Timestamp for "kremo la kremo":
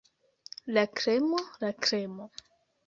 1.01-2.31